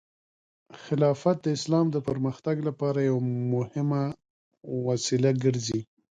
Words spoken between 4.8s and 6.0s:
وسیله ګرځي.